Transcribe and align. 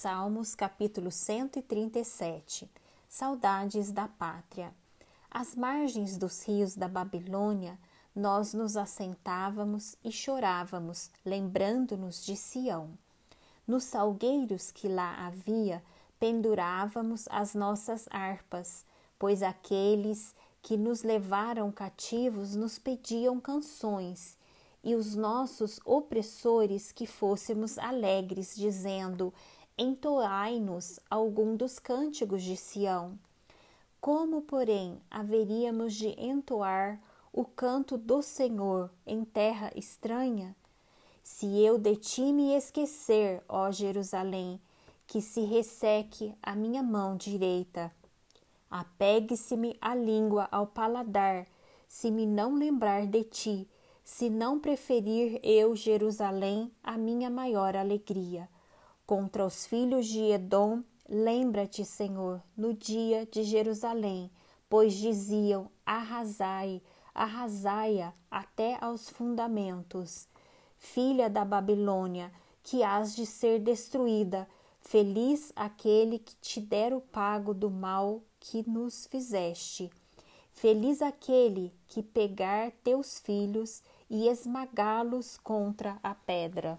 Salmos 0.00 0.54
capítulo 0.54 1.10
137 1.10 2.70
Saudades 3.08 3.90
da 3.90 4.06
pátria. 4.06 4.72
Às 5.28 5.56
margens 5.56 6.16
dos 6.16 6.44
rios 6.44 6.76
da 6.76 6.86
Babilônia, 6.86 7.76
nós 8.14 8.54
nos 8.54 8.76
assentávamos 8.76 9.96
e 10.04 10.12
chorávamos, 10.12 11.10
lembrando-nos 11.26 12.24
de 12.24 12.36
Sião. 12.36 12.90
Nos 13.66 13.82
salgueiros 13.82 14.70
que 14.70 14.86
lá 14.86 15.26
havia, 15.26 15.82
pendurávamos 16.20 17.26
as 17.28 17.56
nossas 17.56 18.06
harpas, 18.08 18.86
pois 19.18 19.42
aqueles 19.42 20.32
que 20.62 20.76
nos 20.76 21.02
levaram 21.02 21.72
cativos 21.72 22.54
nos 22.54 22.78
pediam 22.78 23.40
canções, 23.40 24.38
e 24.84 24.94
os 24.94 25.16
nossos 25.16 25.80
opressores 25.84 26.92
que 26.92 27.04
fôssemos 27.04 27.76
alegres, 27.78 28.54
dizendo: 28.54 29.34
entoai-nos 29.78 30.98
algum 31.08 31.54
dos 31.54 31.78
cânticos 31.78 32.42
de 32.42 32.56
Sião. 32.56 33.16
Como, 34.00 34.42
porém, 34.42 35.00
haveríamos 35.08 35.94
de 35.94 36.08
entoar 36.20 37.00
o 37.32 37.44
canto 37.44 37.96
do 37.96 38.20
Senhor 38.20 38.90
em 39.06 39.24
terra 39.24 39.70
estranha? 39.76 40.56
Se 41.22 41.46
eu 41.60 41.78
de 41.78 41.94
ti 41.94 42.32
me 42.32 42.54
esquecer, 42.54 43.42
ó 43.48 43.70
Jerusalém, 43.70 44.60
que 45.06 45.22
se 45.22 45.42
resseque 45.42 46.34
a 46.42 46.56
minha 46.56 46.82
mão 46.82 47.16
direita. 47.16 47.92
Apegue-se-me 48.68 49.76
a 49.80 49.94
língua 49.94 50.48
ao 50.50 50.66
paladar, 50.66 51.46
se 51.86 52.10
me 52.10 52.26
não 52.26 52.56
lembrar 52.56 53.06
de 53.06 53.22
ti, 53.22 53.68
se 54.04 54.28
não 54.28 54.58
preferir 54.58 55.38
eu 55.42 55.76
Jerusalém 55.76 56.72
a 56.82 56.98
minha 56.98 57.30
maior 57.30 57.76
alegria 57.76 58.48
contra 59.08 59.46
os 59.46 59.64
filhos 59.64 60.06
de 60.06 60.20
Edom, 60.20 60.82
lembra-te, 61.08 61.82
Senhor, 61.82 62.42
no 62.54 62.74
dia 62.74 63.24
de 63.24 63.42
Jerusalém, 63.42 64.30
pois 64.68 64.92
diziam: 64.92 65.70
arrasai, 65.86 66.82
arrasai-a 67.14 68.12
até 68.30 68.76
aos 68.82 69.08
fundamentos. 69.08 70.28
Filha 70.76 71.30
da 71.30 71.42
Babilônia, 71.42 72.30
que 72.62 72.82
hás 72.82 73.16
de 73.16 73.24
ser 73.24 73.60
destruída, 73.60 74.46
feliz 74.82 75.54
aquele 75.56 76.18
que 76.18 76.36
te 76.36 76.60
der 76.60 76.92
o 76.92 77.00
pago 77.00 77.54
do 77.54 77.70
mal 77.70 78.22
que 78.38 78.62
nos 78.68 79.06
fizeste. 79.06 79.90
Feliz 80.52 81.00
aquele 81.00 81.72
que 81.86 82.02
pegar 82.02 82.72
teus 82.84 83.18
filhos 83.18 83.82
e 84.10 84.28
esmagá-los 84.28 85.38
contra 85.38 85.98
a 86.02 86.14
pedra. 86.14 86.78